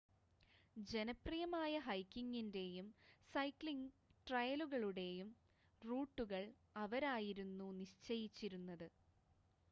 [0.75, 2.87] ജനപ്രിയമായ ഹൈക്കിങ്ങിൻ്റെയും
[3.33, 3.85] സൈക്ക്ലിങ്
[4.27, 5.29] ട്രയലുകളുടെയും
[5.81, 6.45] റൂട്ടുകൾ
[6.77, 8.87] അവരായിരുന്നു നിശ്ചയിച്ചിരുന്നത്